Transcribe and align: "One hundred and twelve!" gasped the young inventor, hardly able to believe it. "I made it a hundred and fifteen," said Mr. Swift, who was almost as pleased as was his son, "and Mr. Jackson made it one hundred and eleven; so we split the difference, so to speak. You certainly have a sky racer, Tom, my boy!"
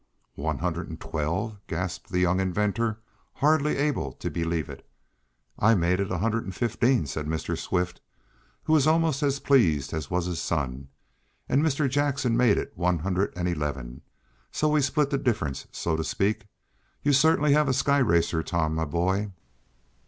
"One 0.33 0.57
hundred 0.57 0.89
and 0.89 0.99
twelve!" 0.99 1.59
gasped 1.67 2.09
the 2.09 2.17
young 2.17 2.39
inventor, 2.39 2.97
hardly 3.35 3.77
able 3.77 4.13
to 4.13 4.31
believe 4.31 4.67
it. 4.67 4.83
"I 5.59 5.75
made 5.75 5.99
it 5.99 6.11
a 6.11 6.17
hundred 6.17 6.43
and 6.43 6.55
fifteen," 6.55 7.05
said 7.05 7.27
Mr. 7.27 7.55
Swift, 7.55 8.01
who 8.63 8.73
was 8.73 8.87
almost 8.87 9.21
as 9.21 9.39
pleased 9.39 9.93
as 9.93 10.09
was 10.09 10.25
his 10.25 10.41
son, 10.41 10.87
"and 11.47 11.61
Mr. 11.61 11.87
Jackson 11.87 12.35
made 12.35 12.57
it 12.57 12.71
one 12.75 12.97
hundred 12.97 13.31
and 13.37 13.47
eleven; 13.47 14.01
so 14.51 14.69
we 14.69 14.81
split 14.81 15.11
the 15.11 15.19
difference, 15.19 15.67
so 15.71 15.95
to 15.95 16.03
speak. 16.03 16.47
You 17.03 17.13
certainly 17.13 17.53
have 17.53 17.67
a 17.67 17.71
sky 17.73 17.99
racer, 17.99 18.41
Tom, 18.41 18.73
my 18.73 18.85
boy!" 18.85 19.29